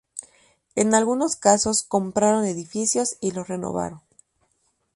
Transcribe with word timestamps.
En 0.73 0.95
algunos 0.95 1.35
casos 1.35 1.83
compraron 1.83 2.43
edificios 2.45 3.17
y 3.21 3.33
los 3.33 3.47
renovaron. 3.47 4.01